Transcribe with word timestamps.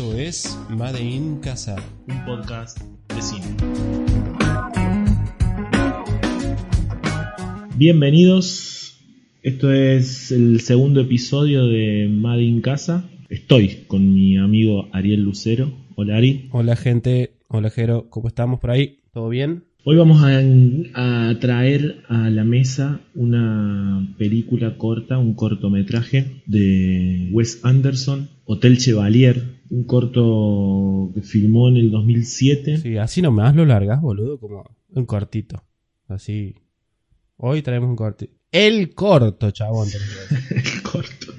Esto 0.00 0.18
es 0.18 0.58
Made 0.70 1.02
in 1.02 1.40
Casa. 1.40 1.76
un 2.08 2.24
podcast 2.24 2.78
de 3.14 3.20
cine. 3.20 3.44
Bienvenidos. 7.76 8.98
Esto 9.42 9.70
es 9.70 10.32
el 10.32 10.60
segundo 10.60 11.02
episodio 11.02 11.66
de 11.66 12.08
Made 12.10 12.42
in 12.42 12.62
Casa. 12.62 13.10
Estoy 13.28 13.84
con 13.88 14.14
mi 14.14 14.38
amigo 14.38 14.88
Ariel 14.92 15.20
Lucero. 15.20 15.70
Hola 15.96 16.16
Ari. 16.16 16.48
Hola 16.50 16.76
gente, 16.76 17.34
hola 17.48 17.68
Jero, 17.68 18.08
¿cómo 18.08 18.28
estamos 18.28 18.58
por 18.58 18.70
ahí? 18.70 19.00
¿Todo 19.12 19.28
bien? 19.28 19.64
Hoy 19.84 19.96
vamos 19.96 20.22
a, 20.22 21.28
a 21.28 21.38
traer 21.40 22.04
a 22.08 22.30
la 22.30 22.44
mesa 22.44 23.02
una 23.14 24.14
película 24.16 24.78
corta, 24.78 25.18
un 25.18 25.34
cortometraje 25.34 26.42
de 26.46 27.28
Wes 27.32 27.60
Anderson, 27.64 28.30
Hotel 28.46 28.78
Chevalier, 28.78 29.59
un 29.70 29.84
corto 29.84 31.12
que 31.14 31.22
filmó 31.22 31.68
en 31.68 31.76
el 31.76 31.90
2007. 31.90 32.78
Sí, 32.78 32.96
así 32.98 33.22
nomás 33.22 33.54
lo 33.54 33.64
largas, 33.64 34.00
boludo, 34.00 34.38
como 34.38 34.64
un 34.92 35.06
cortito. 35.06 35.62
Así. 36.08 36.56
Hoy 37.36 37.62
traemos 37.62 37.88
un 37.88 37.96
cortito. 37.96 38.34
El 38.50 38.94
corto, 38.94 39.50
chabón. 39.52 39.86
decir. 39.86 40.82
corto. 40.82 41.32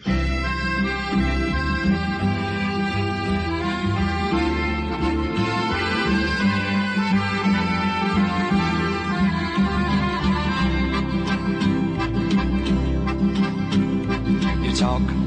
You 14.63 14.73
talk. 14.73 15.20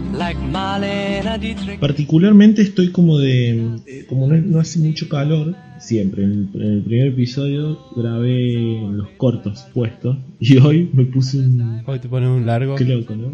Particularmente 1.80 2.62
estoy 2.62 2.88
como 2.90 3.18
de. 3.18 3.78
eh, 3.86 4.04
Como 4.08 4.26
no, 4.28 4.36
no 4.36 4.60
hace 4.60 4.78
mucho 4.78 5.08
calor, 5.08 5.54
siempre. 5.78 6.24
En 6.24 6.48
el, 6.54 6.62
en 6.62 6.72
el 6.72 6.82
primer 6.82 7.06
episodio 7.08 7.78
grabé 7.96 8.80
los 8.92 9.08
cortos 9.16 9.66
puestos. 9.74 10.16
Y 10.40 10.58
hoy 10.58 10.88
me 10.92 11.04
puse 11.04 11.38
un. 11.38 11.82
Hoy 11.86 11.98
te 11.98 12.08
pones 12.08 12.28
un 12.28 12.46
largo. 12.46 12.74
Qué 12.76 12.84
loco, 12.84 13.14
¿no? 13.16 13.32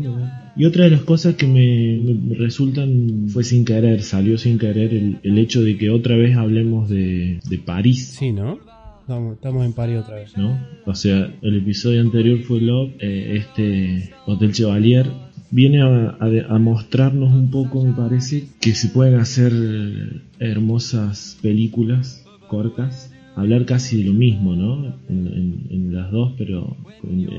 Y 0.57 0.65
otra 0.65 0.85
de 0.85 0.91
las 0.91 1.03
cosas 1.03 1.35
que 1.37 1.47
me, 1.47 2.01
me 2.03 2.35
resultan 2.35 3.27
fue 3.29 3.45
sin 3.45 3.65
querer, 3.65 4.03
salió 4.03 4.37
sin 4.39 4.59
querer 4.59 4.93
el, 4.93 5.19
el 5.23 5.39
hecho 5.39 5.63
de 5.63 5.77
que 5.77 5.91
otra 5.91 6.17
vez 6.17 6.37
hablemos 6.37 6.89
de, 6.89 7.41
de 7.49 7.59
París. 7.59 8.15
Sí, 8.19 8.33
¿no? 8.33 8.59
Estamos, 9.01 9.35
estamos 9.35 9.67
en 9.67 9.73
París 9.73 9.99
otra 9.99 10.17
vez. 10.17 10.37
¿no? 10.37 10.59
O 10.87 10.95
sea, 10.95 11.33
el 11.43 11.57
episodio 11.57 12.01
anterior 12.01 12.39
fue 12.43 12.61
Love, 12.61 12.93
eh, 13.01 13.37
este 13.39 14.11
Hotel 14.27 14.53
Chevalier 14.53 15.07
viene 15.51 15.83
a, 15.83 16.59
mostrarnos 16.59 17.33
un 17.33 17.51
poco, 17.51 17.85
me 17.85 17.93
parece, 17.93 18.45
que 18.61 18.75
se 18.75 18.89
pueden 18.89 19.19
hacer 19.19 19.53
hermosas 20.39 21.39
películas 21.43 22.25
cortas, 22.49 23.13
hablar 23.37 23.65
casi 23.65 24.03
de 24.03 24.09
lo 24.09 24.15
mismo, 24.15 24.55
¿no? 24.55 24.95
En, 25.09 25.91
las 25.93 26.13
dos, 26.13 26.35
pero 26.39 26.77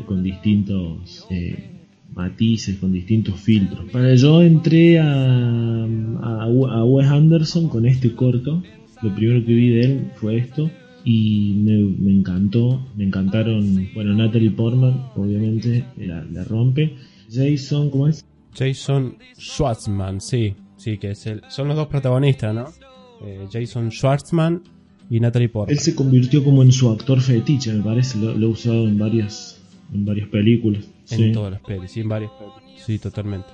con, 0.05 0.19
eh, 0.19 0.23
distintos 0.23 1.25
eh, 1.29 1.69
matices, 2.13 2.75
con 2.77 2.91
distintos 2.91 3.39
filtros. 3.39 3.89
Para 3.91 4.13
yo 4.15 4.41
entré 4.41 4.99
a, 4.99 5.85
a, 5.85 6.85
Wes 6.85 7.07
Anderson 7.07 7.69
con 7.69 7.85
este 7.85 8.13
corto, 8.13 8.61
lo 9.01 9.15
primero 9.15 9.45
que 9.45 9.53
vi 9.53 9.69
de 9.69 9.81
él 9.81 10.11
fue 10.15 10.37
esto 10.37 10.69
y 11.05 11.53
me, 11.63 12.11
encantó, 12.11 12.85
me 12.97 13.05
encantaron, 13.05 13.87
bueno, 13.93 14.13
Natalie 14.13 14.51
Portman, 14.51 15.05
obviamente, 15.15 15.85
la 15.97 16.43
rompe. 16.43 16.93
Jason, 17.31 17.89
¿cómo 17.89 18.07
es? 18.07 18.25
Jason 18.53 19.17
Schwartzman, 19.37 20.19
sí. 20.19 20.55
Sí, 20.75 20.97
que 20.97 21.11
es 21.11 21.25
el, 21.27 21.43
son 21.47 21.67
los 21.67 21.77
dos 21.77 21.87
protagonistas, 21.87 22.53
¿no? 22.53 22.65
Eh, 23.23 23.47
Jason 23.51 23.91
Schwartzman 23.91 24.63
y 25.09 25.19
Natalie 25.19 25.47
Portman. 25.47 25.73
Él 25.73 25.79
se 25.79 25.95
convirtió 25.95 26.43
como 26.43 26.61
en 26.63 26.71
su 26.71 26.89
actor 26.89 27.21
fetiche, 27.21 27.71
me 27.71 27.83
parece, 27.83 28.17
lo, 28.17 28.33
lo 28.33 28.47
ha 28.47 28.49
usado 28.49 28.87
en 28.87 28.97
varias, 28.97 29.61
en 29.93 30.05
varias 30.05 30.27
películas. 30.29 30.85
En 31.11 31.17
sí. 31.17 31.31
todas 31.31 31.51
las 31.51 31.61
pelis, 31.61 31.91
sí, 31.91 32.01
en 32.01 32.09
varias 32.09 32.31
pelis. 32.31 32.81
Sí, 32.83 32.99
totalmente. 32.99 33.47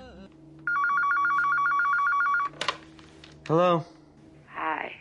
Hello. 3.47 3.85
Hi. 4.55 4.91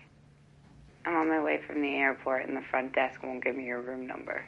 I'm 1.04 1.16
on 1.16 1.28
my 1.28 1.41
way 1.41 1.59
from 1.66 1.81
the 1.81 1.97
airport, 1.97 2.48
and 2.48 2.56
the 2.56 2.65
front 2.70 2.94
desk 2.94 3.22
won't 3.22 3.42
give 3.42 3.56
me 3.56 3.66
your 3.66 3.81
room 3.81 4.06
number. 4.06 4.44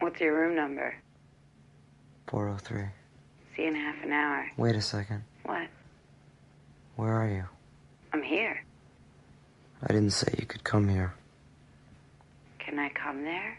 What's 0.00 0.20
your 0.20 0.34
room 0.34 0.54
number? 0.54 0.94
403. 2.26 3.05
See 3.56 3.62
you 3.62 3.68
in 3.68 3.74
half 3.74 3.96
an 4.04 4.12
hour. 4.12 4.44
Wait 4.58 4.76
a 4.76 4.80
second. 4.82 5.22
What? 5.44 5.68
Where 6.96 7.12
are 7.12 7.28
you? 7.28 7.44
I'm 8.12 8.22
here. 8.22 8.62
I 9.82 9.92
didn't 9.92 10.12
say 10.12 10.32
you 10.38 10.46
could 10.46 10.62
come 10.64 10.88
here. 10.88 11.14
Can 12.58 12.78
I 12.78 12.90
come 12.90 13.22
there? 13.22 13.58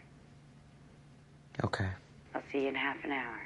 Okay. 1.64 1.88
I'll 2.34 2.42
see 2.52 2.62
you 2.62 2.68
in 2.68 2.74
half 2.74 2.96
an 3.04 3.12
hour. 3.12 3.38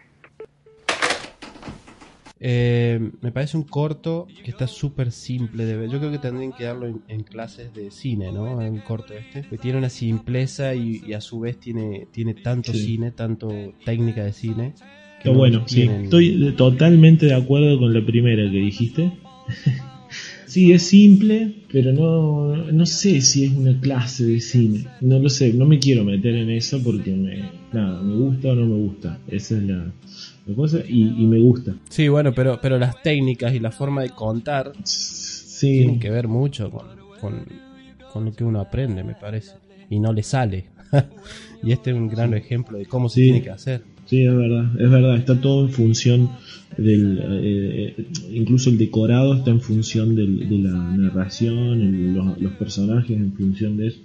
Eh, 2.45 2.99
me 3.21 3.31
parece 3.31 3.57
un 3.57 3.63
corto 3.63 4.27
que 4.45 4.51
está 4.51 4.67
súper 4.67 5.13
simple 5.13 5.65
de 5.65 5.77
ver. 5.77 5.89
Yo 5.91 6.01
creo 6.01 6.11
que 6.11 6.19
tendrían 6.19 6.53
que 6.53 6.65
darlo 6.65 6.87
en, 6.89 7.03
en 7.07 7.23
clases 7.23 7.73
de 7.73 7.93
cine, 7.93 8.33
¿no? 8.33 8.57
Un 8.57 8.81
corto 8.81 9.15
este. 9.15 9.43
Que 9.43 9.59
tiene 9.59 9.79
una 9.79 9.89
simpleza 9.91 10.75
y, 10.75 11.03
y 11.07 11.13
a 11.15 11.21
su 11.21 11.39
vez 11.39 11.59
tiene, 11.61 12.09
tiene 12.11 12.35
tanto 12.35 12.73
Sí. 12.73 12.85
cine, 12.85 13.13
tanto 13.13 13.49
técnica 13.85 14.25
de 14.25 14.33
cine. 14.33 14.75
No 15.25 15.35
bueno, 15.35 15.63
sí. 15.67 15.83
Estoy 15.83 16.53
totalmente 16.57 17.27
de 17.27 17.35
acuerdo 17.35 17.79
con 17.79 17.93
la 17.95 18.05
primera 18.05 18.43
que 18.51 18.59
dijiste. 18.59 19.13
sí, 20.47 20.73
es 20.73 20.83
simple, 20.83 21.53
pero 21.71 21.93
no, 21.93 22.57
no 22.73 22.87
sé 22.87 23.21
si 23.21 23.45
es 23.45 23.53
una 23.53 23.79
clase 23.81 24.25
de 24.25 24.41
cine. 24.41 24.87
No 25.01 25.19
lo 25.19 25.29
sé, 25.29 25.53
no 25.53 25.65
me 25.67 25.79
quiero 25.79 26.05
meter 26.05 26.35
en 26.35 26.51
eso 26.51 26.83
porque 26.83 27.11
me, 27.13 27.39
nada, 27.73 28.03
me 28.03 28.15
gusta 28.17 28.49
o 28.49 28.55
no 28.55 28.67
me 28.67 28.77
gusta. 28.77 29.19
Esa 29.29 29.57
es 29.57 29.63
la, 29.65 29.93
la 30.47 30.55
cosa 30.55 30.79
y, 30.89 31.03
y 31.23 31.27
me 31.27 31.39
gusta. 31.39 31.75
Sí, 31.89 32.09
bueno, 32.09 32.33
pero, 32.35 32.59
pero 32.61 32.79
las 32.79 33.03
técnicas 33.03 33.55
y 33.55 33.61
la 33.61 33.71
forma 33.73 34.03
de 34.03 34.11
contar 34.11 34.73
Sí, 34.85 35.79
tienen 35.79 36.01
que 36.01 36.11
ver 36.11 36.27
mucho 36.27 36.71
con, 36.71 36.87
con, 37.21 37.45
con 38.13 38.25
lo 38.25 38.33
que 38.33 38.43
uno 38.45 38.61
aprende, 38.61 39.05
me 39.05 39.15
parece. 39.15 39.53
Y 39.91 40.01
no 40.01 40.13
le 40.13 40.23
sale. 40.25 40.65
y 41.63 41.71
este 41.73 41.91
es 41.91 41.97
un 41.97 42.09
gran 42.09 42.35
ejemplo 42.35 42.79
de 42.79 42.87
cómo 42.87 43.09
se 43.09 43.15
Sí. 43.21 43.23
tiene 43.27 43.43
que 43.43 43.51
hacer. 43.51 43.83
Sí, 44.13 44.27
es 44.27 44.37
verdad, 44.37 44.67
es 44.79 44.91
verdad, 44.91 45.17
está 45.17 45.41
todo 45.41 45.65
en 45.65 45.71
función 45.71 46.29
del, 46.77 47.19
eh, 47.23 47.95
incluso 48.31 48.69
el 48.69 48.77
decorado 48.77 49.33
está 49.33 49.53
en 49.53 49.63
función 49.63 50.15
de 50.15 50.27
la 50.59 50.95
narración, 50.99 52.15
los, 52.15 52.53
personajes 52.59 53.17
en 53.17 53.33
función 53.33 53.79
de 53.79 53.87
eso, 53.87 54.01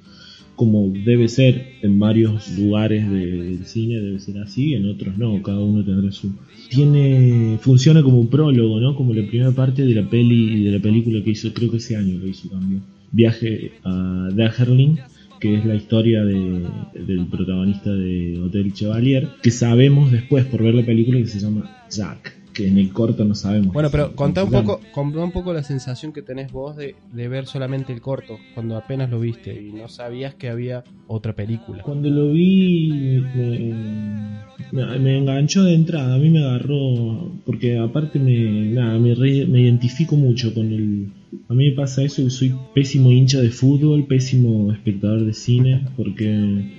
como 0.55 0.93
debe 1.05 1.27
ser 1.27 1.73
en 1.81 1.99
varios 1.99 2.57
lugares 2.57 3.11
de- 3.11 3.41
del 3.51 3.65
cine, 3.65 3.95
debe 3.95 4.21
ser 4.21 4.37
así, 4.37 4.75
en 4.75 4.85
otros 4.85 5.17
no, 5.17 5.43
cada 5.43 5.59
uno 5.59 5.83
tendrá 5.83 6.09
su... 6.13 6.31
Tiene, 6.69 7.57
funciona 7.59 8.01
como 8.01 8.21
un 8.21 8.29
prólogo, 8.29 8.79
¿no? 8.79 8.95
Como 8.95 9.13
la 9.13 9.27
primera 9.27 9.51
parte 9.51 9.83
de 9.83 9.93
la 9.93 10.09
peli, 10.09 10.63
de 10.63 10.71
la 10.71 10.79
película 10.79 11.21
que 11.21 11.31
hizo, 11.31 11.51
creo 11.51 11.69
que 11.69 11.77
ese 11.83 11.97
año 11.97 12.17
lo 12.17 12.27
hizo 12.27 12.47
también, 12.47 12.81
Viaje 13.11 13.73
a 13.83 14.29
Daherlin, 14.33 14.99
que 15.39 15.55
es 15.55 15.65
la 15.65 15.75
historia 15.75 16.23
de- 16.23 16.63
del 17.05 17.27
protagonista 17.27 17.91
de 17.93 18.39
Hotel 18.39 18.73
Chevalier, 18.73 19.27
que 19.41 19.51
sabemos 19.51 20.11
después 20.11 20.45
por 20.45 20.63
ver 20.63 20.75
la 20.75 20.85
película 20.85 21.19
que 21.19 21.27
se 21.27 21.39
llama 21.39 21.69
Jack, 21.91 22.35
que 22.53 22.67
en 22.67 22.77
el 22.79 22.91
corto 22.91 23.23
no 23.23 23.35
sabemos. 23.35 23.71
Bueno, 23.73 23.89
pero 23.91 24.15
contá 24.15 24.43
un 24.43 24.51
poco, 24.51 24.79
contá 24.91 25.23
un 25.23 25.31
poco 25.31 25.53
la 25.53 25.61
sensación 25.63 26.11
que 26.11 26.23
tenés 26.23 26.51
vos 26.51 26.75
de, 26.75 26.95
de 27.11 27.27
ver 27.27 27.45
solamente 27.45 27.93
el 27.93 28.01
corto, 28.01 28.39
cuando 28.55 28.75
apenas 28.77 29.09
lo 29.11 29.19
viste 29.19 29.53
y 29.61 29.71
no 29.73 29.87
sabías 29.87 30.33
que 30.33 30.49
había 30.49 30.83
otra 31.05 31.33
película. 31.33 31.83
Cuando 31.83 32.09
lo 32.09 32.31
vi 32.31 33.21
me, 33.35 34.85
me- 34.85 34.99
me 34.99 35.17
enganchó 35.19 35.63
de 35.63 35.75
entrada, 35.75 36.15
a 36.15 36.17
mí 36.17 36.29
me 36.29 36.39
agarró, 36.43 37.31
porque 37.45 37.77
aparte 37.77 38.19
me, 38.19 38.71
nada, 38.71 38.97
me, 38.99 39.13
re- 39.15 39.45
me 39.45 39.61
identifico 39.61 40.15
mucho 40.15 40.53
con 40.53 40.71
el... 40.73 41.07
A 41.49 41.53
mí 41.53 41.69
me 41.69 41.75
pasa 41.75 42.03
eso, 42.03 42.29
soy 42.29 42.53
pésimo 42.73 43.11
hincha 43.11 43.41
de 43.41 43.49
fútbol, 43.49 44.05
pésimo 44.05 44.71
espectador 44.71 45.25
de 45.25 45.33
cine, 45.33 45.81
porque 45.95 46.27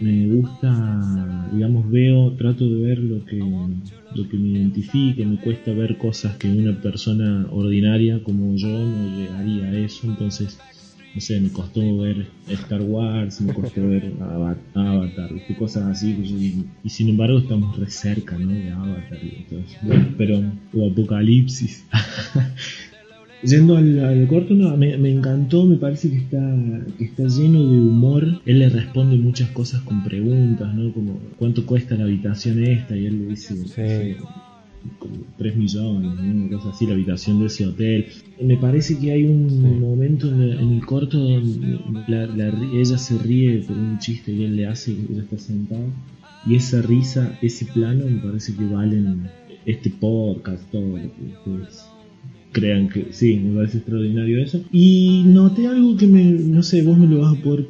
me 0.01 0.27
gusta, 0.29 1.49
digamos, 1.53 1.91
veo, 1.91 2.33
trato 2.33 2.69
de 2.69 2.81
ver 2.83 2.99
lo 2.99 3.25
que, 3.25 3.43
lo 4.15 4.29
que 4.29 4.37
me 4.37 4.49
identifique, 4.49 5.25
me 5.25 5.37
cuesta 5.37 5.73
ver 5.73 5.97
cosas 5.97 6.37
que 6.37 6.51
una 6.53 6.73
persona 6.81 7.47
ordinaria 7.51 8.23
como 8.23 8.55
yo 8.57 8.85
no 8.87 9.07
llegaría 9.09 9.69
a 9.69 9.77
eso, 9.79 10.07
entonces 10.07 10.59
no 11.15 11.21
sé, 11.23 11.41
me 11.41 11.49
costó 11.49 11.99
ver 11.99 12.27
Star 12.51 12.83
Wars, 12.83 13.41
me 13.41 13.53
costó 13.53 13.89
ver 13.89 14.13
Ava- 14.21 14.57
Avatar, 14.75 15.33
¿viste? 15.33 15.55
cosas 15.55 15.85
así, 15.87 16.13
digo, 16.13 16.65
y 16.85 16.89
sin 16.91 17.09
embargo 17.09 17.39
estamos 17.39 17.77
re 17.77 17.91
cerca, 17.91 18.37
¿no? 18.39 18.55
De 18.55 18.71
Avatar 18.71 19.19
y 19.23 19.29
eso. 19.55 19.79
Bueno, 19.83 20.07
pero, 20.19 20.43
o 20.75 20.91
Apocalipsis. 20.91 21.87
Yendo 23.45 23.77
al, 23.77 24.01
al 24.01 24.27
corto, 24.27 24.55
no, 24.55 24.77
me, 24.77 24.97
me 24.99 25.11
encantó, 25.13 25.65
me 25.65 25.77
parece 25.77 26.11
que 26.11 26.17
está, 26.17 26.41
que 26.99 27.05
está 27.05 27.23
lleno 27.29 27.63
de 27.71 27.79
humor. 27.81 28.41
Él 28.45 28.59
le 28.59 28.69
responde 28.69 29.17
muchas 29.17 29.49
cosas 29.51 29.81
con 29.83 30.03
preguntas, 30.03 30.75
¿no? 30.75 30.93
Como, 30.93 31.19
¿cuánto 31.39 31.65
cuesta 31.65 31.95
la 31.95 32.05
habitación 32.05 32.63
esta? 32.65 32.97
Y 32.97 33.07
él 33.07 33.19
le 33.21 33.27
dice, 33.29 33.55
Sí. 33.57 34.17
como 34.99 35.17
3 35.37 35.57
millones, 35.57 36.15
¿no? 36.17 36.33
una 36.47 36.57
cosa 36.57 36.71
así, 36.71 36.87
la 36.87 36.95
habitación 36.95 37.39
de 37.41 37.47
ese 37.47 37.67
hotel. 37.67 38.07
Me 38.43 38.57
parece 38.57 38.99
que 38.99 39.13
hay 39.13 39.25
un 39.25 39.49
Sí. 39.51 39.57
momento 39.57 40.29
en, 40.33 40.41
el- 40.43 40.59
en 40.61 40.73
el 40.73 40.85
corto 40.87 41.19
donde 41.19 41.79
la- 42.09 42.27
la 42.27 42.49
ella 42.75 42.99
se 42.99 43.19
ríe 43.19 43.59
por 43.63 43.77
un 43.77 43.99
chiste 43.99 44.35
que 44.35 44.47
él 44.47 44.57
le 44.57 44.67
hace, 44.67 44.95
que 44.97 45.13
ella 45.13 45.23
está 45.23 45.39
sentada, 45.39 45.85
y 46.47 46.55
esa 46.57 46.83
risa, 46.83 47.39
ese 47.43 47.67
plano, 47.67 48.05
me 48.09 48.19
parece 48.21 48.55
que 48.55 48.65
valen 48.65 49.29
este 49.67 49.91
podcast, 49.91 50.63
todo 50.73 50.83
lo 50.83 50.95
que 50.97 51.07
ustedes 51.51 51.85
crean 52.53 52.89
que 52.89 53.09
sí, 53.13 53.37
me 53.37 53.57
parece 53.57 53.79
extraordinario 53.79 54.43
eso. 54.43 54.61
Y 54.73 55.25
noté 55.27 55.67
algo 55.67 55.97
que 55.97 56.07
me, 56.07 56.25
no 56.25 56.63
sé, 56.63 56.83
vos 56.83 56.99
me 56.99 57.07
lo 57.07 57.21
vas 57.21 57.37
a 57.37 57.43
poder, 57.43 57.67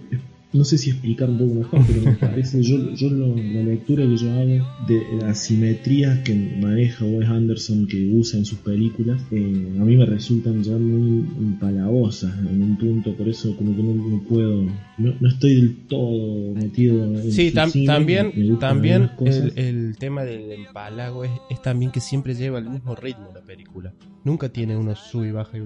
no 0.50 0.64
sé 0.64 0.78
si 0.78 0.88
explicar 0.90 1.28
un 1.28 1.36
poco 1.38 1.54
mejor, 1.54 1.80
pero 1.86 2.00
me 2.02 2.12
parece, 2.16 2.62
yo, 2.62 2.94
yo 2.94 3.10
lo- 3.10 3.36
la 3.36 3.62
lectura 3.62 4.06
que 4.06 4.16
yo 4.16 4.32
hago 4.32 4.66
de 4.88 5.02
las 5.20 5.38
simetrías 5.44 6.20
que 6.20 6.34
maneja 6.34 7.04
Wes 7.04 7.28
Anderson, 7.28 7.86
que 7.86 8.10
usa 8.14 8.38
en 8.38 8.46
sus 8.46 8.58
películas, 8.60 9.20
eh, 9.30 9.76
a 9.78 9.84
mí 9.84 9.96
me 9.96 10.06
resultan 10.06 10.62
ya 10.62 10.72
muy 10.78 11.26
empalagosas 11.38 12.32
en 12.38 12.62
un 12.62 12.76
punto, 12.78 13.14
por 13.14 13.28
eso 13.28 13.54
como 13.56 13.76
que 13.76 13.82
no, 13.82 13.92
no 13.94 14.22
puedo, 14.22 14.62
no, 14.96 15.14
no 15.20 15.28
estoy 15.28 15.56
del 15.56 15.76
todo 15.86 16.54
metido 16.54 17.04
en 17.20 17.30
Sí, 17.32 17.50
tam- 17.52 17.70
cine, 17.70 17.86
también, 17.86 18.32
me 18.34 18.56
también 18.56 19.10
el, 19.26 19.52
el 19.56 19.96
tema 19.98 20.24
del 20.24 20.50
empalago 20.52 21.24
es, 21.24 21.32
es 21.50 21.60
también 21.60 21.90
que 21.92 22.00
siempre 22.00 22.34
lleva 22.34 22.58
el 22.58 22.70
mismo 22.70 22.94
ritmo 22.94 23.30
la 23.34 23.42
película. 23.42 23.92
Nunca 24.24 24.48
tiene 24.48 24.76
uno 24.76 24.94
sube 24.96 25.28
y 25.28 25.30
baja 25.32 25.58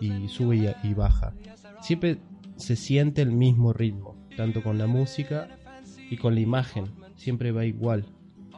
y, 0.00 0.06
y 0.06 0.28
sube 0.28 0.56
y, 0.56 0.88
y 0.88 0.92
baja. 0.94 1.34
Siempre 1.80 2.18
se 2.56 2.76
siente 2.76 3.22
el 3.22 3.32
mismo 3.32 3.72
ritmo, 3.72 4.09
tanto 4.36 4.62
con 4.62 4.78
la 4.78 4.86
música 4.86 5.48
y 6.10 6.16
con 6.16 6.34
la 6.34 6.40
imagen. 6.40 6.86
Siempre 7.16 7.52
va 7.52 7.64
igual. 7.64 8.04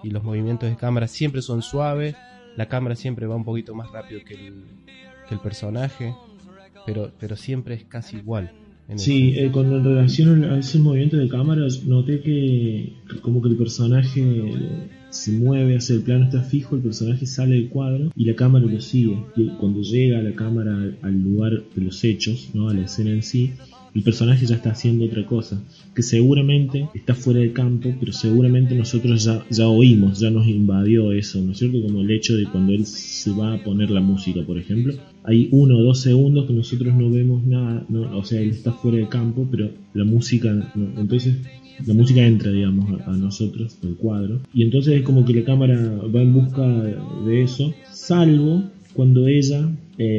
Y 0.03 0.11
los 0.11 0.25
movimientos 0.25 0.69
de 0.69 0.77
cámara 0.77 1.07
siempre 1.09 1.43
son 1.43 1.63
suaves. 1.63 2.17
La 2.57 2.67
cámara 2.67 2.97
siempre 2.97 3.27
va 3.27 3.37
un 3.37 3.45
poquito 3.45 3.75
más 3.75 3.91
rápido 3.91 4.21
que 4.25 4.35
el, 4.35 4.65
que 5.29 5.35
el 5.35 5.41
personaje. 5.41 6.15
Pero, 6.87 7.13
pero 7.19 7.37
siempre 7.37 7.75
es 7.75 7.85
casi 7.85 8.17
igual. 8.17 8.51
en 8.89 8.99
Sí, 8.99 9.35
eh, 9.37 9.51
con 9.53 9.85
relación 9.85 10.45
a 10.45 10.59
ese 10.59 10.79
movimiento 10.79 11.17
de 11.17 11.29
cámara, 11.29 11.67
noté 11.87 12.21
que 12.21 12.95
que 13.09 13.21
como 13.21 13.41
que 13.41 13.51
el 13.51 13.57
personaje 13.57 14.53
se 15.11 15.33
mueve 15.33 15.77
hacia 15.77 15.95
el 15.97 16.03
plano, 16.03 16.25
está 16.25 16.43
fijo, 16.43 16.75
el 16.75 16.83
personaje 16.83 17.27
sale 17.27 17.57
del 17.57 17.69
cuadro 17.69 18.11
y 18.17 18.25
la 18.25 18.35
cámara 18.35 18.65
lo 18.65 18.81
sigue. 18.81 19.17
Y 19.37 19.49
cuando 19.59 19.83
llega 19.83 20.23
la 20.23 20.33
cámara 20.33 20.75
al, 20.75 20.99
al 21.03 21.23
lugar 21.23 21.63
de 21.75 21.83
los 21.83 22.03
hechos, 22.03 22.51
¿no? 22.55 22.69
a 22.69 22.75
la 22.75 22.85
escena 22.85 23.11
en 23.11 23.23
sí, 23.23 23.53
el 23.94 24.03
personaje 24.03 24.47
ya 24.47 24.56
está 24.56 24.71
haciendo 24.71 25.05
otra 25.05 25.27
cosa, 25.27 25.62
que 25.94 26.03
seguramente 26.03 26.89
está 26.94 27.15
fuera 27.15 27.41
de 27.41 27.53
campo, 27.53 27.94
pero 28.00 28.12
seguramente 28.12 28.75
nosotros 28.75 29.25
ya, 29.25 29.44
ya 29.50 29.69
oímos, 29.69 30.21
ya 30.21 30.31
nos 30.31 30.47
invadió 30.47 31.12
eso, 31.12 31.41
¿no 31.41 31.53
es 31.53 31.59
cierto? 31.59 31.83
Como 31.83 32.00
el 32.00 32.11
hecho 32.11 32.37
de 32.37 32.44
cuando 32.44 32.73
él 32.73 32.87
se 32.87 33.31
va 33.33 33.55
a 33.55 33.62
poner 33.62 33.91
la 33.91 34.00
música, 34.00 34.41
por 34.47 34.59
ejemplo, 34.59 34.94
hay 35.25 35.49
uno 35.53 35.79
o 35.79 35.83
dos 35.83 36.00
segundos 36.00 36.47
que 36.47 36.55
nosotros 36.55 36.94
no 36.94 37.11
vemos 37.11 37.44
nada, 37.44 37.85
¿no? 37.89 38.17
o 38.17 38.25
sea, 38.25 38.41
él 38.41 38.50
está 38.50 38.73
fuera 38.73 38.99
de 38.99 39.09
campo, 39.09 39.47
pero 39.50 39.71
la 39.94 40.05
música, 40.05 40.71
entonces 40.97 41.37
la 41.87 41.94
música 41.94 42.27
entra, 42.27 42.50
digamos, 42.50 43.00
a, 43.00 43.11
a 43.11 43.17
nosotros, 43.17 43.77
al 43.83 43.97
cuadro, 43.97 44.41
y 44.55 44.62
entonces 44.62 44.94
es 44.94 45.03
como 45.03 45.25
que 45.25 45.35
la 45.35 45.44
cámara 45.44 45.77
va 46.15 46.23
en 46.23 46.33
busca 46.33 46.67
de 47.27 47.43
eso, 47.43 47.75
salvo 47.93 48.65
cuando 48.94 49.27
ella 49.27 49.71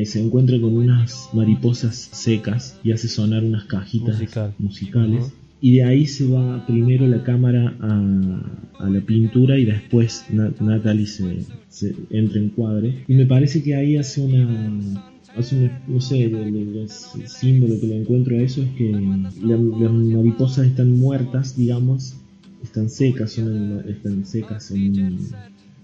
eh, 0.01 0.05
se 0.05 0.19
encuentra 0.25 0.59
con 0.59 0.75
unas 0.77 1.29
mariposas 1.33 1.95
secas 2.11 2.77
y 2.83 2.91
hace 2.91 3.07
sonar 3.07 3.43
unas 3.43 3.65
cajitas 3.65 4.15
Musical. 4.19 4.53
musicales. 4.59 5.33
Y 5.61 5.75
de 5.75 5.83
ahí 5.83 6.05
se 6.07 6.27
va 6.27 6.65
primero 6.67 7.07
la 7.07 7.23
cámara 7.23 7.75
a, 7.79 8.83
a 8.85 8.89
la 8.89 8.99
pintura 9.01 9.57
y 9.57 9.63
después 9.65 10.25
Na- 10.29 10.51
Natalie 10.59 11.07
se, 11.07 11.45
se 11.69 11.95
entra 12.09 12.39
en 12.41 12.49
cuadre. 12.49 13.03
Y 13.07 13.13
me 13.13 13.25
parece 13.25 13.63
que 13.63 13.73
ahí 13.75 13.95
hace 13.97 14.21
una. 14.21 15.01
Hace 15.37 15.55
una, 15.57 15.81
no 15.87 15.99
sé, 15.99 16.25
el, 16.25 16.35
el- 16.35 16.77
el 16.77 16.89
símbolo 16.89 17.79
que 17.79 17.87
le 17.87 17.97
encuentro 18.01 18.35
a 18.37 18.41
eso 18.41 18.61
es 18.61 18.69
que 18.77 18.91
la- 18.91 19.57
las 19.57 19.91
mariposas 19.93 20.67
están 20.67 20.99
muertas, 20.99 21.55
digamos, 21.57 22.15
están 22.61 22.89
secas, 22.89 23.31
son 23.31 23.83
están 23.87 24.25
secas 24.25 24.69
en, 24.71 24.99
un- 25.01 25.27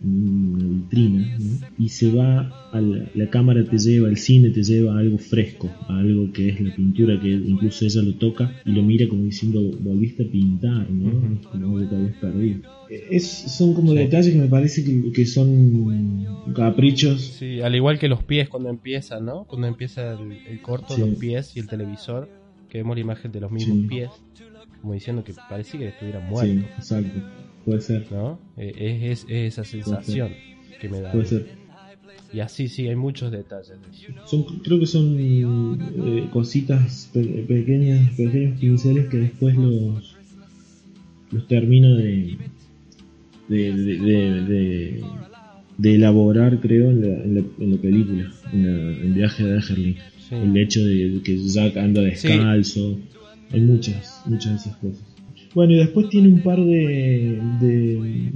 en 0.02 0.54
una 0.54 0.66
vitrina, 0.66 1.38
¿no? 1.38 1.68
y 1.78 1.90
se 1.90 2.12
va 2.12 2.70
a 2.72 2.80
la, 2.82 3.06
la 3.16 3.30
cámara 3.30 3.64
te 3.66 3.78
lleva, 3.78 4.08
el 4.10 4.18
cine 4.18 4.50
te 4.50 4.64
lleva 4.64 4.96
a 4.96 5.00
algo 5.00 5.18
fresco, 5.18 5.70
a 5.88 5.98
algo 6.00 6.32
que 6.32 6.50
es 6.50 6.62
la 6.62 6.74
pintura, 6.76 7.20
que 7.20 7.30
incluso 7.30 7.86
ella 7.86 8.02
lo 8.02 8.16
toca 8.16 8.54
y 8.66 8.72
lo 8.72 8.82
mira 8.84 9.08
como 9.10 9.24
diciendo, 9.24 9.62
volviste 9.82 10.24
a 10.24 10.32
pintar, 10.32 10.90
¿no? 10.90 11.08
Ujú. 11.18 11.50
Como 11.52 11.78
algo 11.78 11.90
que 11.90 11.96
habías 11.96 12.16
perdido. 12.16 12.62
Es, 12.90 13.28
son 13.28 13.74
como 13.74 13.94
detalles 13.94 14.34
que 14.34 14.40
me 14.40 14.48
parece 14.48 14.84
que, 14.84 15.12
que 15.12 15.26
son 15.26 16.26
caprichos. 16.56 17.22
Sí, 17.22 17.62
al 17.62 17.76
igual 17.76 18.00
que 18.00 18.08
los 18.08 18.24
pies 18.24 18.50
cuando 18.50 18.70
empiezan, 18.70 19.26
¿no? 19.26 19.46
Cuando 19.46 19.68
empieza 19.68 20.14
el, 20.14 20.32
el 20.48 20.62
corto, 20.62 20.96
Sí. 20.96 21.02
los 21.02 21.16
pies 21.20 21.56
y 21.56 21.60
el 21.60 21.68
televisor, 21.68 22.30
que 22.70 22.80
vemos 22.80 22.96
la 22.96 23.02
imagen 23.02 23.32
de 23.32 23.42
los 23.42 23.52
mismos 23.52 23.78
Sí. 23.82 23.88
pies, 23.88 24.10
como 24.82 24.94
diciendo 24.94 25.24
que 25.24 25.34
parecía 25.50 25.80
que 25.80 25.88
estuvieran 25.90 26.24
Sí, 26.24 26.30
muertos, 26.32 26.70
exacto. 26.78 27.20
Puede 27.66 27.82
ser, 27.82 28.06
¿no? 28.12 28.40
Eh, 28.58 28.74
Es, 29.12 29.24
es- 29.24 29.30
es 29.30 29.54
esa 29.54 29.64
sensación 29.64 30.32
que 30.80 30.90
me 30.90 31.02
da. 31.02 31.12
puede 31.12 31.26
ser. 31.26 31.48
Y 32.32 32.42
así 32.42 32.68
sí, 32.68 32.88
hay 32.88 32.96
muchos 32.96 33.32
detalles. 33.32 33.74
Son, 34.26 34.44
creo 34.64 34.80
que 34.80 34.86
son 34.86 35.18
eh, 35.20 36.28
cositas 36.32 37.10
pe- 37.14 37.24
pequeñas, 37.48 38.12
pequeños 38.16 38.60
pinceles 38.60 39.08
que 39.10 39.18
después 39.18 39.56
los, 39.56 40.16
los 41.32 41.48
termina 41.48 41.90
de, 41.96 42.38
de, 43.48 43.74
de, 43.74 45.04
de- 45.78 45.96
elaborar, 45.96 46.60
creo, 46.60 46.92
en 46.92 47.02
la, 47.02 47.24
en 47.24 47.36
la, 47.36 47.42
en 47.60 47.72
la 47.72 47.78
película, 47.82 48.32
en 48.54 48.64
la- 48.66 48.98
en 49.06 49.14
Viaje 49.16 49.44
de. 49.44 49.62
Sí. 49.62 50.36
El 50.36 50.56
hecho 50.58 50.86
de 50.86 51.22
que 51.24 51.36
Jack 51.48 51.78
anda 51.78 52.02
descalzo, 52.02 53.00
hay 53.52 53.62
muchas, 53.62 54.22
muchas 54.28 54.52
de 54.52 54.58
esas 54.58 54.76
cosas. 54.78 55.02
Bueno, 55.54 55.74
y 55.74 55.78
después 55.78 56.10
tiene 56.10 56.28
un 56.30 56.42
par 56.42 56.60
de, 56.60 57.40
de, 57.60 58.32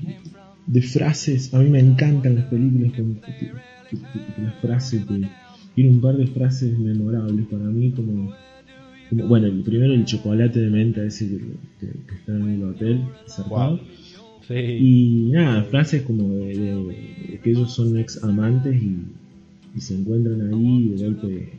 de 0.65 0.81
frases, 0.81 1.53
a 1.53 1.59
mí 1.59 1.69
me 1.69 1.79
encantan 1.79 2.35
las 2.35 2.45
películas 2.45 2.91
con 2.93 3.15
que 3.39 3.51
las 4.41 4.55
frases 4.55 5.01
tiene 5.75 5.89
un 5.91 6.01
par 6.01 6.17
de 6.17 6.25
frases 6.27 6.77
memorables 6.79 7.45
para 7.47 7.65
mí 7.65 7.91
como, 7.91 8.33
como 9.09 9.27
bueno 9.27 9.45
el 9.47 9.61
primero 9.61 9.93
el 9.93 10.05
chocolate 10.05 10.59
de 10.59 10.69
menta 10.71 11.03
ese 11.05 11.27
que, 11.29 11.37
que- 11.79 11.93
que 12.07 12.15
está 12.15 12.35
en 12.35 12.49
el 12.55 12.63
hotel. 12.63 12.99
Wow. 13.47 13.79
Sí. 14.47 14.53
y 14.55 15.31
nada 15.31 15.63
frases 15.63 16.01
como 16.01 16.33
de, 16.33 16.57
de- 16.57 16.83
de 17.29 17.39
que 17.41 17.51
ellos 17.51 17.71
son 17.71 17.97
ex 17.97 18.21
amantes 18.23 18.75
y, 18.81 18.97
y 19.75 19.79
se 19.79 19.93
encuentran 19.95 20.41
ahí 20.41 20.85
y 20.85 20.89
de 20.89 21.05
golpe 21.05 21.49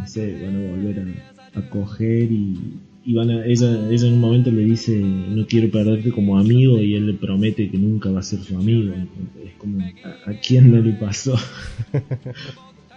no 0.00 0.06
sé 0.06 0.38
van 0.42 0.56
a 0.56 0.60
volver 0.60 1.00
a, 1.00 1.58
a 1.60 1.62
coger 1.68 2.32
y, 2.32 2.56
y 3.06 3.14
van 3.14 3.30
a 3.30 3.46
ella 3.46 3.88
ella 3.90 4.06
en 4.08 4.14
un 4.14 4.20
momento 4.20 4.50
le 4.50 4.64
dice 4.64 4.98
no 5.00 5.46
quiero 5.46 5.70
perderte 5.70 6.10
como 6.10 6.38
amigo 6.38 6.82
y 6.82 6.94
él 6.94 7.06
le 7.06 7.14
promete 7.14 7.70
que 7.70 7.78
nunca 7.78 8.10
va 8.10 8.20
a 8.20 8.22
ser 8.22 8.40
su 8.40 8.56
amigo. 8.56 8.92
Es 9.44 9.52
como 9.58 9.78
a, 9.80 10.30
a 10.30 10.34
quién 10.40 10.72
no 10.72 10.80
le 10.82 10.92
pasó 10.94 11.36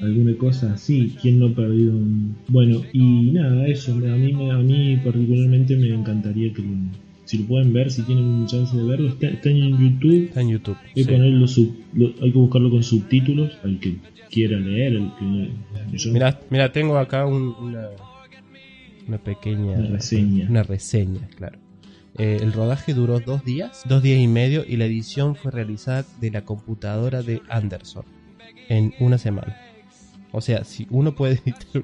alguna 0.00 0.36
cosa 0.36 0.72
así, 0.74 1.14
¿quién 1.20 1.38
no 1.38 1.46
ha 1.46 1.54
perdido 1.54 1.92
un... 1.96 2.36
Bueno, 2.48 2.82
y 2.92 3.30
nada, 3.32 3.66
eso, 3.66 3.92
a 3.92 3.96
mí, 3.96 4.50
a 4.50 4.58
mí 4.58 4.96
particularmente 5.02 5.76
me 5.76 5.88
encantaría 5.88 6.52
que 6.52 6.62
lo- 6.62 7.06
si 7.24 7.38
lo 7.38 7.46
pueden 7.46 7.72
ver, 7.72 7.90
si 7.90 8.02
tienen 8.02 8.46
chance 8.46 8.76
de 8.76 8.84
verlo, 8.84 9.08
está, 9.08 9.26
está 9.28 9.48
en 9.50 9.76
YouTube, 9.78 10.26
Está 10.26 10.42
en 10.42 10.50
YouTube. 10.50 10.76
hay, 10.94 11.02
sí. 11.04 11.46
sub- 11.54 11.74
lo- 11.94 12.12
hay 12.22 12.30
que 12.30 12.38
buscarlo 12.38 12.70
con 12.70 12.82
subtítulos, 12.84 13.50
al 13.64 13.80
que 13.80 13.96
quiera 14.30 14.60
leer, 14.60 14.92
el 14.92 15.10
que... 15.18 15.98
yo- 15.98 16.12
Mira, 16.12 16.40
mira, 16.50 16.70
tengo 16.70 16.96
acá 16.98 17.26
un- 17.26 17.54
una, 17.60 17.88
una 19.08 19.18
pequeña 19.18 19.76
reseña. 19.76 20.48
Una 20.48 20.62
reseña, 20.62 21.28
claro. 21.36 21.58
Eh, 22.18 22.38
el 22.40 22.52
rodaje 22.52 22.94
duró 22.94 23.20
dos 23.20 23.44
días, 23.44 23.82
dos 23.86 24.02
días 24.02 24.18
y 24.20 24.26
medio, 24.26 24.64
y 24.66 24.76
la 24.76 24.86
edición 24.86 25.36
fue 25.36 25.50
realizada 25.52 26.04
de 26.20 26.30
la 26.30 26.42
computadora 26.44 27.22
de 27.22 27.42
Anderson 27.48 28.04
en 28.68 28.94
una 29.00 29.18
semana. 29.18 29.56
O 30.32 30.40
sea, 30.40 30.64
si 30.64 30.86
uno 30.90 31.14
puede 31.14 31.34
editar 31.44 31.82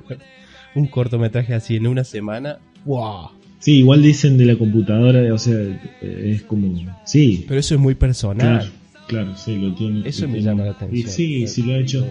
un 0.75 0.87
cortometraje 0.87 1.55
así 1.55 1.77
en 1.77 1.87
una 1.87 2.05
semana, 2.05 2.59
¡wow! 2.87 3.29
Sí, 3.59 3.77
igual 3.79 4.03
dicen 4.03 4.39
de 4.39 4.47
la 4.47 4.57
computadora, 4.57 5.33
o 5.33 5.39
sea, 5.39 5.55
eh, 5.55 6.33
es 6.35 6.43
como... 6.43 6.75
Sí, 7.05 7.45
Pero 7.47 7.61
eso 7.61 7.75
es 7.75 7.81
muy 7.81 7.95
personal. 7.95 8.59
claro, 8.59 8.73
claro, 9.07 9.37
sí, 9.37 9.55
lo 9.57 9.73
tiene. 9.75 10.09
Eso 10.09 10.23
lo 10.23 10.29
me 10.29 10.39
tiene. 10.39 10.51
llama 10.51 10.65
la 10.65 10.71
Y 10.71 10.75
atención. 10.75 11.09
sí, 11.11 11.47
sí 11.47 11.63
lo 11.63 11.75
ha 11.75 11.79
hecho, 11.79 12.05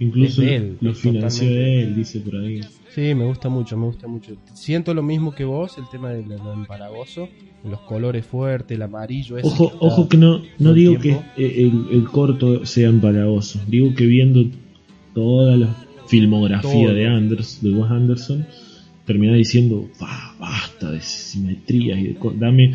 incluso 0.00 0.42
él, 0.42 0.76
lo 0.80 0.94
financió 0.94 1.48
él, 1.48 1.94
dice 1.94 2.20
por 2.20 2.36
ahí. 2.36 2.60
Sí, 2.94 3.14
me 3.14 3.24
gusta 3.26 3.48
mucho, 3.48 3.76
me 3.76 3.86
gusta 3.86 4.06
mucho. 4.08 4.36
Siento 4.54 4.94
lo 4.94 5.02
mismo 5.02 5.34
que 5.34 5.44
vos, 5.44 5.76
el 5.78 5.84
tema 5.90 6.10
del 6.10 6.28
lo 6.28 6.52
empalagoso, 6.54 7.28
los 7.64 7.80
colores 7.82 8.24
fuertes, 8.24 8.74
el 8.76 8.82
amarillo. 8.82 9.36
ese 9.38 9.46
Ojo, 9.48 9.70
que 9.70 9.76
ojo 9.80 10.08
que 10.08 10.16
no, 10.16 10.40
no 10.58 10.72
digo 10.72 10.96
tiempo. 10.98 11.22
que 11.36 11.62
el, 11.62 11.86
el 11.92 12.04
corto 12.04 12.64
sea 12.64 12.88
empalagoso, 12.88 13.60
digo 13.68 13.94
que 13.94 14.06
viendo 14.06 14.44
toda 15.14 15.56
la 15.56 15.74
filmografía 16.06 16.86
Todo. 16.86 16.94
de 16.94 17.06
Anders, 17.06 17.58
de 17.62 17.70
Wes 17.72 17.90
Anderson, 17.90 18.46
termina 19.04 19.34
diciendo, 19.34 19.88
"Bah, 20.00 20.34
basta 20.38 20.90
de 20.92 21.00
simetrías 21.00 21.98
y 21.98 22.02
de 22.08 22.14
co- 22.14 22.32
dame, 22.38 22.74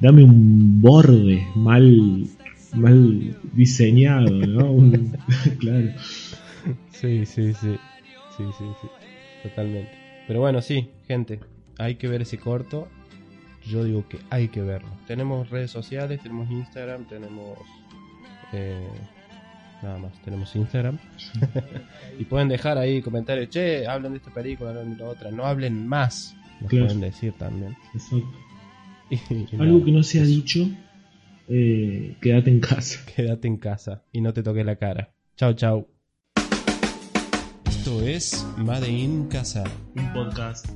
dame 0.00 0.22
un 0.24 0.80
borde 0.80 1.46
mal 1.56 2.24
mal 2.74 3.36
diseñado, 3.54 4.30
¿no? 4.46 4.70
Un- 4.72 5.12
claro. 5.58 5.88
Sí, 6.90 7.26
sí, 7.26 7.52
sí. 7.54 7.76
Sí, 8.36 8.44
sí, 8.56 8.64
sí. 8.80 8.88
Totalmente. 9.42 9.90
Pero 10.26 10.40
bueno, 10.40 10.60
sí, 10.62 10.90
gente. 11.06 11.40
Hay 11.78 11.94
que 11.96 12.08
ver 12.08 12.22
ese 12.22 12.38
corto. 12.38 12.88
Yo 13.66 13.84
digo 13.84 14.06
que 14.08 14.18
hay 14.30 14.48
que 14.48 14.62
verlo. 14.62 14.88
Tenemos 15.06 15.50
redes 15.50 15.70
sociales, 15.70 16.20
tenemos 16.22 16.50
Instagram, 16.50 17.04
tenemos... 17.06 17.58
eh, 18.52 18.88
nada 19.82 19.98
más, 19.98 20.22
tenemos 20.22 20.54
Instagram. 20.56 20.98
y 22.18 22.24
pueden 22.24 22.48
dejar 22.48 22.78
ahí 22.78 23.02
comentarios. 23.02 23.50
Che, 23.50 23.86
hablen 23.86 24.12
de 24.12 24.18
esta 24.18 24.32
película, 24.32 24.70
hablen 24.70 24.96
de 24.96 25.02
la 25.04 25.10
otra. 25.10 25.30
No 25.30 25.44
hablen 25.44 25.86
más. 25.86 26.34
Nos 26.60 26.70
Claro. 26.70 26.86
pueden 26.86 27.00
decir 27.00 27.32
también. 27.38 27.76
Exacto. 27.94 28.26
Y- 29.10 29.16
y 29.34 29.48
Algo 29.58 29.82
que 29.82 29.90
no 29.90 30.02
se 30.02 30.20
ha 30.20 30.24
dicho, 30.24 30.68
eh, 31.48 32.14
quédate 32.20 32.50
en 32.50 32.60
casa. 32.60 33.00
Quédate 33.16 33.48
en 33.48 33.56
casa 33.56 34.02
y 34.12 34.20
no 34.20 34.34
te 34.34 34.42
toques 34.42 34.66
la 34.66 34.76
cara. 34.76 35.14
Chao, 35.36 35.54
chao. 35.54 35.88
Esto 37.88 38.02
es 38.06 38.46
Made 38.58 38.86
in 38.86 39.28
Casa. 39.28 39.64
Un 39.96 40.12
podcast 40.12 40.66